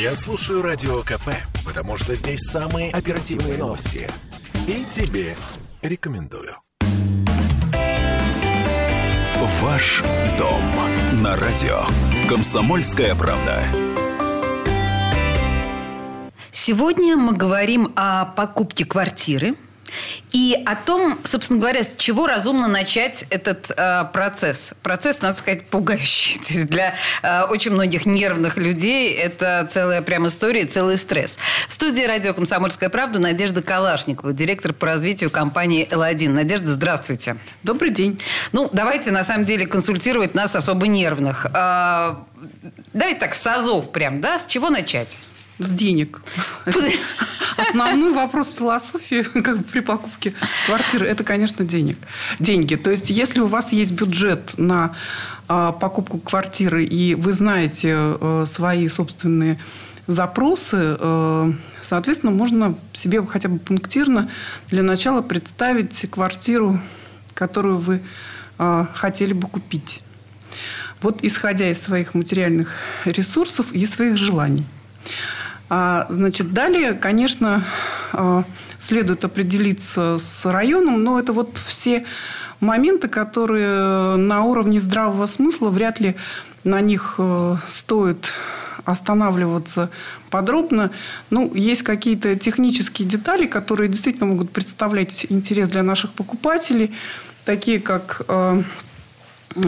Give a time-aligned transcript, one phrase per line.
[0.00, 1.28] Я слушаю Радио КП,
[1.64, 4.08] потому что здесь самые оперативные новости.
[4.66, 5.36] И тебе
[5.82, 6.56] рекомендую.
[9.60, 10.02] Ваш
[10.36, 10.60] дом
[11.22, 11.82] на радио.
[12.28, 13.62] Комсомольская правда.
[16.50, 19.54] Сегодня мы говорим о покупке квартиры
[20.34, 24.74] и о том, собственно говоря, с чего разумно начать этот э, процесс.
[24.82, 26.38] Процесс, надо сказать, пугающий.
[26.44, 31.38] То есть для э, очень многих нервных людей это целая прям история, целый стресс.
[31.68, 36.30] В студии радио «Комсомольская правда» Надежда Калашникова, директор по развитию компании «Л1».
[36.30, 37.36] Надежда, здравствуйте.
[37.62, 38.20] Добрый день.
[38.50, 41.46] Ну, давайте, на самом деле, консультировать нас особо нервных.
[41.54, 42.16] Э,
[42.92, 44.40] давайте так, с азов прям, да?
[44.40, 45.16] С чего начать?
[45.58, 46.20] С денег.
[47.56, 50.34] Основной вопрос философии как бы, при покупке
[50.66, 51.96] квартиры– это, конечно, денег.
[52.40, 52.74] деньги.
[52.74, 54.96] То есть, если у вас есть бюджет на
[55.46, 59.60] а, покупку квартиры, и вы знаете а, свои собственные
[60.06, 64.30] запросы, а, соответственно, можно себе хотя бы пунктирно
[64.68, 66.80] для начала представить квартиру,
[67.34, 68.02] которую вы
[68.58, 70.00] а, хотели бы купить.
[71.00, 74.64] Вот исходя из своих материальных ресурсов и своих желаний.
[75.70, 77.64] А, значит, далее, конечно,
[78.12, 78.44] а,
[78.78, 82.04] следует определиться с районом, но это вот все
[82.60, 86.16] моменты, которые на уровне здравого смысла вряд ли
[86.64, 88.32] на них э, стоит
[88.84, 89.90] останавливаться
[90.30, 90.90] подробно.
[91.30, 96.94] Ну, есть какие-то технические детали, которые действительно могут представлять интерес для наших покупателей,
[97.44, 98.62] такие как э,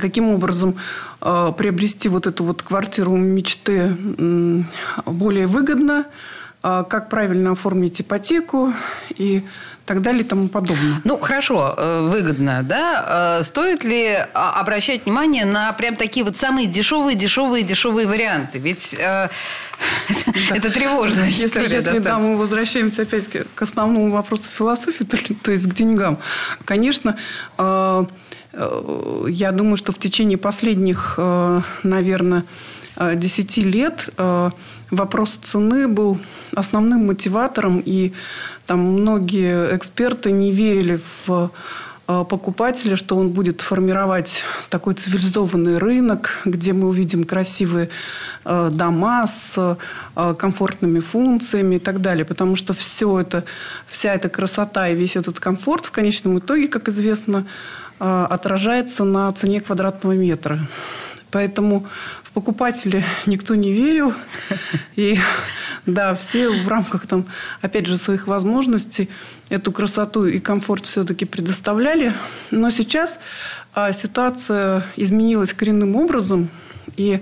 [0.00, 0.76] каким образом
[1.20, 4.62] э, приобрести вот эту вот квартиру мечты э,
[5.06, 6.06] более выгодно,
[6.62, 8.72] э, как правильно оформить ипотеку
[9.16, 9.42] и
[9.84, 11.00] так далее и тому подобное.
[11.04, 13.38] Ну, хорошо, э, выгодно, да?
[13.40, 18.58] Э, стоит ли а, обращать внимание на прям такие вот самые дешевые, дешевые, дешевые варианты?
[18.58, 19.28] Ведь э,
[20.50, 21.24] это тревожно.
[21.24, 26.18] Если, если да, мы возвращаемся опять к основному вопросу философии, то, то есть к деньгам,
[26.64, 27.16] конечно,
[27.62, 27.81] Э,
[28.52, 32.44] я думаю, что в течение последних, э, наверное,
[32.98, 34.08] 10 э, лет
[34.90, 36.18] вопрос цены был
[36.54, 38.12] основным мотиватором, и
[38.66, 41.50] там многие эксперты не верили в
[42.06, 47.88] покупателя, что он будет формировать такой цивилизованный рынок, где мы увидим красивые
[48.44, 49.78] дома с
[50.36, 52.24] комфортными функциями и так далее.
[52.24, 53.44] Потому что все это,
[53.86, 57.46] вся эта красота и весь этот комфорт в конечном итоге, как известно,
[58.02, 60.58] отражается на цене квадратного метра.
[61.30, 61.86] Поэтому
[62.22, 64.12] в покупателя никто не верил.
[64.96, 65.18] И
[65.86, 67.26] да, все в рамках, там,
[67.60, 69.08] опять же, своих возможностей
[69.50, 72.14] эту красоту и комфорт все-таки предоставляли.
[72.50, 73.18] Но сейчас
[73.74, 76.48] а, ситуация изменилась коренным образом.
[76.96, 77.20] И,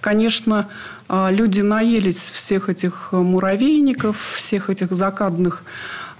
[0.00, 0.68] конечно,
[1.08, 5.62] а, люди наелись всех этих муравейников, всех этих закадных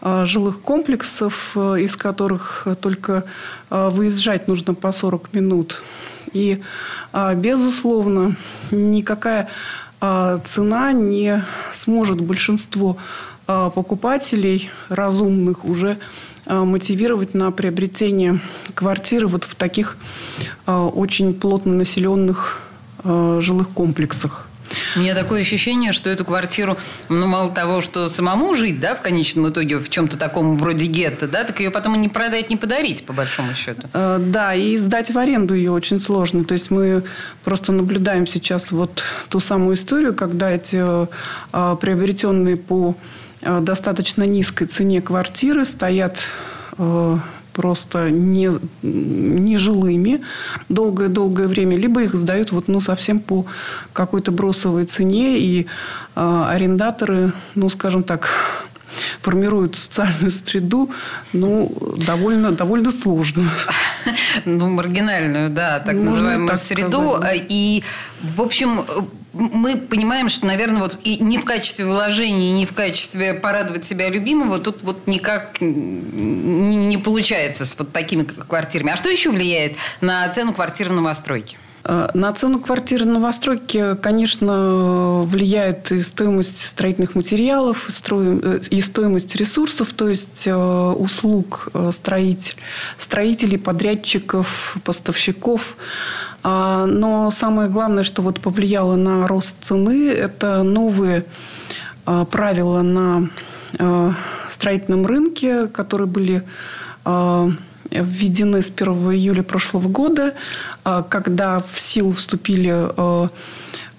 [0.02, 3.24] жилых комплексов, э, из которых только
[3.70, 5.82] э, выезжать нужно по 40 минут.
[6.32, 6.60] И,
[7.36, 8.36] безусловно,
[8.70, 9.48] никакая
[10.00, 12.98] цена не сможет большинство
[13.46, 15.98] покупателей разумных уже
[16.46, 18.40] мотивировать на приобретение
[18.74, 19.96] квартиры вот в таких
[20.66, 22.60] очень плотно населенных
[23.02, 24.45] жилых комплексах.
[24.96, 26.78] У меня такое ощущение, что эту квартиру,
[27.10, 31.28] ну, мало того, что самому жить, да, в конечном итоге, в чем-то таком вроде гетто,
[31.28, 33.88] да, так ее потом и не продать, не подарить, по большому счету.
[33.92, 36.44] Э, да, и сдать в аренду ее очень сложно.
[36.44, 37.02] То есть мы
[37.44, 42.96] просто наблюдаем сейчас вот ту самую историю, когда эти э, приобретенные по
[43.42, 46.16] э, достаточно низкой цене квартиры стоят
[47.56, 48.50] просто не,
[48.82, 50.20] нежилыми
[50.68, 53.46] долгое-долгое время, либо их сдают вот, ну, совсем по
[53.92, 55.66] какой-то бросовой цене, и
[56.16, 58.28] э, арендаторы, ну, скажем так,
[59.20, 60.90] формируют социальную среду,
[61.32, 61.72] ну,
[62.06, 63.48] довольно, довольно сложно.
[64.44, 67.16] Ну, маргинальную, да, так Можно называемую так среду.
[67.16, 67.46] Сказать, да.
[67.48, 67.82] И,
[68.22, 68.84] в общем,
[69.36, 74.08] мы понимаем, что, наверное, вот и не в качестве вложения, не в качестве порадовать себя
[74.08, 78.92] любимого тут вот никак не получается с вот такими квартирами.
[78.92, 81.56] А что еще влияет на цену квартиры в новостройке?
[81.88, 89.92] Э, на цену квартиры новостройки, конечно, влияет и стоимость строительных материалов, э, и стоимость ресурсов,
[89.92, 92.56] то есть э, услуг строитель,
[92.98, 95.76] строителей, подрядчиков, поставщиков.
[96.48, 101.24] А, но самое главное, что вот повлияло на рост цены, это новые
[102.04, 103.30] а, правила на
[103.80, 104.14] а,
[104.48, 106.44] строительном рынке, которые были
[107.92, 110.34] введены с 1 июля прошлого года,
[110.82, 112.72] когда в силу вступили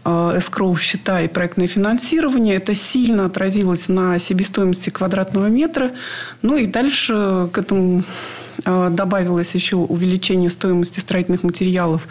[0.04, 2.56] эскроу счета и проектное финансирование.
[2.56, 5.92] Это сильно отразилось на себестоимости квадратного метра.
[6.42, 8.04] Ну и дальше к этому
[8.66, 12.08] добавилось еще увеличение стоимости строительных материалов,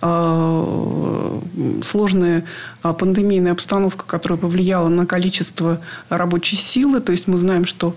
[0.00, 1.40] э,
[1.84, 2.44] сложная
[2.82, 7.00] э, пандемийная обстановка, которая повлияла на количество рабочей силы.
[7.00, 7.94] То есть мы знаем, что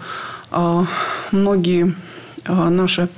[1.31, 1.93] многие
[2.47, 3.09] наши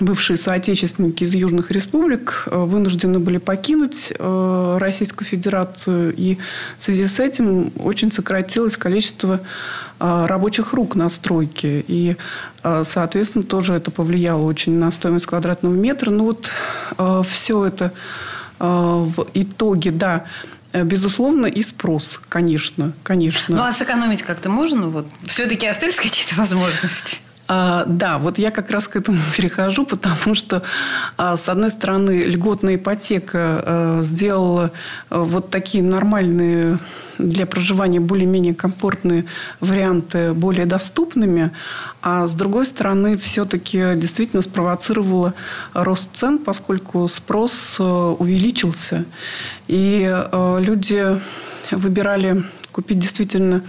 [0.00, 6.14] бывшие соотечественники из южных республик вынуждены были покинуть Российскую Федерацию.
[6.14, 6.38] И
[6.78, 9.40] в связи с этим очень сократилось количество
[9.98, 11.84] рабочих рук на стройке.
[11.88, 12.16] И,
[12.62, 16.10] соответственно, тоже это повлияло очень на стоимость квадратного метра.
[16.10, 16.50] Ну вот
[17.26, 17.92] все это
[18.58, 20.24] в итоге, да,
[20.74, 23.54] Безусловно, и спрос, конечно, конечно.
[23.54, 24.88] Ну, а сэкономить как-то можно?
[24.88, 25.06] Вот.
[25.24, 27.20] Все-таки остались какие-то возможности?
[27.46, 30.62] А, да, вот я как раз к этому перехожу, потому что,
[31.16, 34.70] а, с одной стороны, льготная ипотека а, сделала
[35.10, 36.78] а, вот такие нормальные
[37.18, 39.26] для проживания более-менее комфортные
[39.60, 41.52] варианты более доступными,
[42.02, 45.32] а с другой стороны все-таки действительно спровоцировала
[45.74, 49.04] рост цен, поскольку спрос э, увеличился.
[49.68, 51.20] И люди
[51.70, 52.42] выбирали
[52.74, 53.62] купить действительно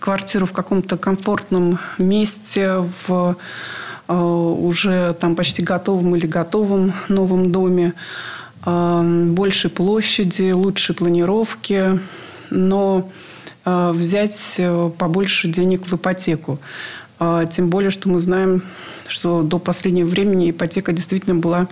[0.00, 3.36] квартиру в каком-то комфортном месте, в
[4.08, 7.94] э, уже там почти готовом или готовом новом доме,
[8.66, 12.00] большей площади, лучшей планировки,
[12.50, 13.08] но
[13.64, 16.58] э, взять э, побольше денег в ипотеку.
[17.50, 18.62] Тем более, что мы знаем,
[19.06, 21.68] что до последнего времени ипотека действительно была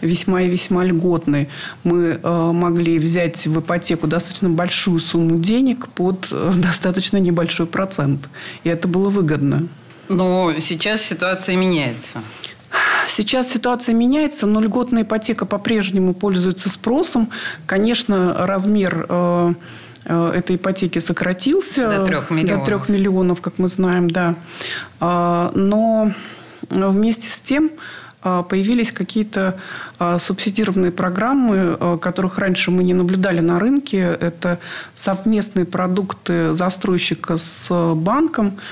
[0.00, 1.48] весьма и весьма льготной.
[1.84, 8.28] Мы э, могли взять в ипотеку достаточно большую сумму денег под достаточно небольшой процент.
[8.64, 9.68] И это было выгодно.
[10.08, 12.22] Но сейчас ситуация меняется.
[13.08, 17.30] Сейчас ситуация меняется, но льготная ипотека по-прежнему пользуется спросом.
[17.66, 19.06] Конечно, размер
[20.08, 21.88] Э, этой ипотеки сократился.
[21.90, 22.60] До трех миллионов.
[22.60, 24.36] До трех миллионов, как мы знаем, да.
[25.00, 26.12] А, но
[26.70, 27.70] вместе с тем
[28.20, 29.58] появились какие-то
[29.98, 33.98] а, субсидированные программы, которых раньше мы не наблюдали на рынке.
[33.98, 34.58] Это
[34.94, 38.58] совместные продукты застройщика с банком–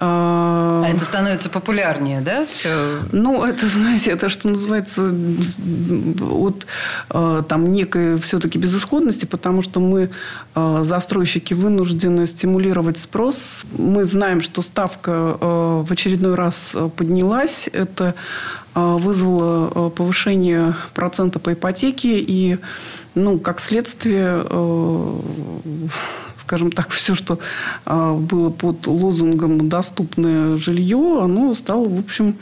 [0.00, 3.00] а, а это становится популярнее, да, все?
[3.10, 5.12] Ну, это, знаете, это что называется
[6.30, 6.66] от
[7.10, 10.10] а, там некой все-таки безысходности, потому что мы,
[10.54, 13.66] а, застройщики, вынуждены стимулировать спрос.
[13.76, 17.68] Мы знаем, что ставка в очередной раз поднялась.
[17.72, 18.14] Это
[18.74, 22.58] вызвало повышение процента по ипотеке и,
[23.16, 24.44] ну, как следствие,
[26.48, 27.38] скажем так, все, что
[27.84, 32.36] а, было под лозунгом «доступное жилье», оно стало, в общем,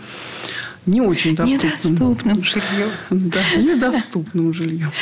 [0.87, 1.71] не очень доступным.
[1.71, 2.91] Недоступным жильем.
[3.11, 4.93] Да, недоступным жильем.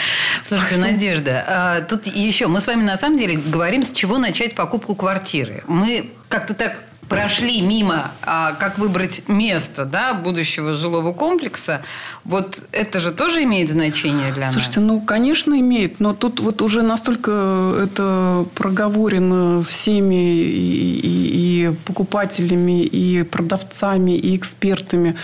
[0.42, 4.54] Слушайте, Надежда, а, тут еще мы с вами на самом деле говорим, с чего начать
[4.54, 5.62] покупку квартиры.
[5.68, 11.82] Мы как-то так прошли мимо, а, как выбрать место да, будущего жилого комплекса,
[12.24, 14.88] вот это же тоже имеет значение для Слушайте, нас?
[14.88, 16.00] ну, конечно, имеет.
[16.00, 24.36] Но тут вот уже настолько это проговорено всеми и, и, и покупателями, и продавцами, и
[24.36, 25.16] экспертами.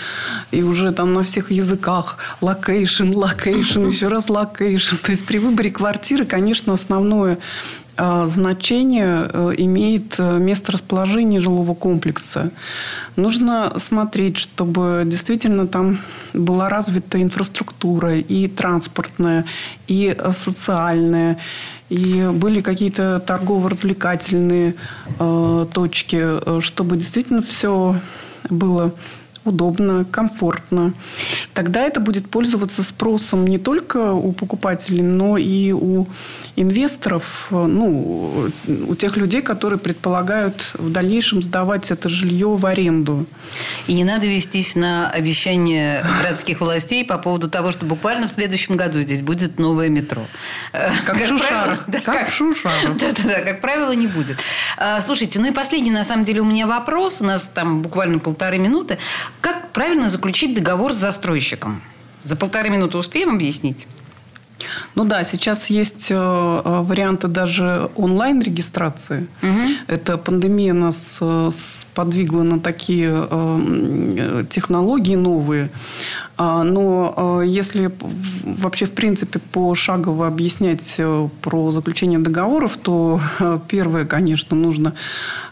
[0.51, 2.19] И уже там на всех языках.
[2.41, 4.97] Location, location, еще раз location.
[4.97, 7.39] То есть при выборе квартиры, конечно, основное
[8.27, 12.51] значение э, имеет э, место расположения жилого комплекса.
[13.17, 16.01] Нужно смотреть, чтобы действительно там
[16.33, 19.45] была развита инфраструктура и транспортная,
[19.89, 21.39] и социальная,
[21.89, 24.75] и были какие-то торгово-развлекательные
[25.19, 28.01] э, точки, чтобы действительно все
[28.49, 28.95] было
[29.45, 30.95] удобно, комфортно.
[31.55, 36.07] Тогда это будет пользоваться спросом не только у покупателей, но и у
[36.57, 38.51] инвесторов, ну,
[38.89, 43.27] у тех людей, которые предполагают в дальнейшем сдавать это жилье в аренду.
[43.87, 48.77] И не надо вестись на обещания городских властей по поводу того, что буквально в следующем
[48.77, 50.23] году здесь будет новое метро.
[50.73, 51.85] Как, как в Шушарах.
[51.89, 52.97] Да, как, как в Шушарах.
[52.99, 54.39] Да-да-да, как правило, не будет.
[54.77, 57.21] А, слушайте, ну и последний, на самом деле, у меня вопрос.
[57.21, 58.99] У нас там буквально полторы минуты.
[59.41, 61.40] Как правильно заключить договор с застройщиком?
[62.23, 63.87] За полторы минуты успеем объяснить?
[64.95, 69.27] Ну да, сейчас есть э, э, варианты даже онлайн-регистрации.
[69.43, 69.73] Угу.
[69.87, 71.51] Это пандемия нас э,
[71.95, 73.11] подвигла на такие
[74.49, 75.71] технологии новые.
[76.37, 77.91] А, но если
[78.45, 81.01] вообще, в принципе, пошагово объяснять
[81.43, 83.21] про заключение договоров, то
[83.69, 84.95] первое, конечно, нужно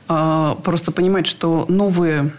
[0.06, 2.32] просто понимать, что новые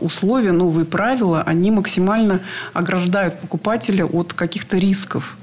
[0.00, 2.40] условия, новые правила, они максимально
[2.72, 5.36] ограждают покупателя от каких-то рисков.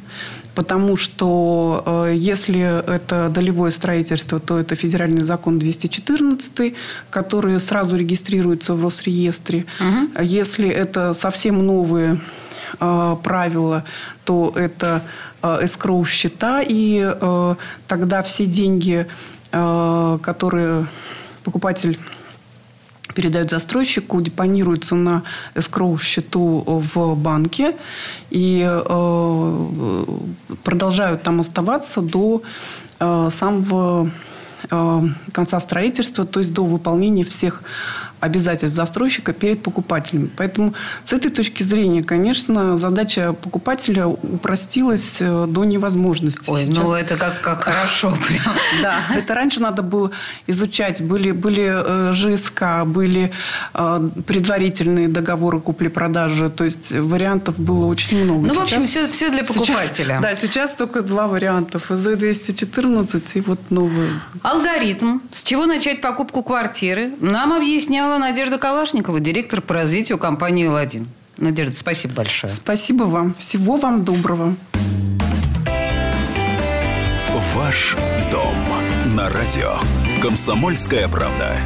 [0.57, 2.59] потому что э, если
[2.95, 6.73] это долевое строительство, то это федеральный закон 214,
[7.11, 9.65] который сразу регистрируется в Росреестре.
[9.79, 10.23] Угу.
[10.23, 12.19] Если это совсем новые
[12.79, 13.83] э, правила,
[14.23, 15.03] то это
[15.43, 17.55] э, эскроу счета, и э,
[17.87, 19.05] тогда все деньги,
[19.51, 20.87] э, которые
[21.43, 21.99] покупатель
[23.17, 25.23] передают застройщику, депонируются на
[25.55, 27.75] эскроу счету в банке.
[28.29, 30.05] И э,
[30.63, 32.43] продолжают там оставаться до
[32.99, 34.11] э, самого
[34.69, 37.63] э, конца строительства, то есть до выполнения всех
[38.19, 40.29] обязательств застройщика перед покупателем.
[40.35, 40.73] Поэтому
[41.05, 46.49] с этой точки зрения, конечно, задача покупателя упростилась э, до невозможности.
[46.49, 46.77] Ой, Сейчас...
[46.77, 48.17] ну это как, как хорошо.
[48.27, 48.55] Прям.
[48.81, 50.11] Да, это раньше надо было
[50.47, 51.01] изучать.
[51.01, 53.31] Были, были э, ЖСК, были
[53.73, 56.49] э, предварительные договоры купли-продажи.
[56.49, 58.47] То есть вариантов было очень много.
[58.47, 60.15] Ну, в общем, все, все для покупателя.
[60.15, 61.77] Сейчас, да, сейчас только два варианта.
[61.77, 64.09] ФЗ-214 и вот новый.
[64.41, 65.19] Алгоритм.
[65.31, 67.11] С чего начать покупку квартиры?
[67.19, 71.07] Нам объяснял объясняла Надежда Калашникова, директор по развитию компании «Ладин».
[71.37, 72.51] Надежда, спасибо большое.
[72.51, 73.35] Спасибо вам.
[73.35, 74.55] Всего вам доброго.
[77.53, 77.95] Ваш
[78.31, 78.55] дом
[79.15, 79.73] на радио.
[80.21, 81.57] Комсомольская правда.